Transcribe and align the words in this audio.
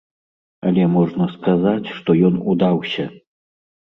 Але 0.69 0.87
можна 0.95 1.27
сказаць, 1.35 1.93
што 1.99 2.17
ён 2.31 2.43
удаўся. 2.55 3.05